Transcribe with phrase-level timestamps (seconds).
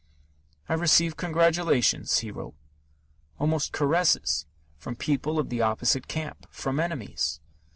[0.67, 2.55] "I received congratulations," he wrote,
[3.39, 4.47] almost caresses,
[4.79, 7.39] from people of the opposite camp, from enemies.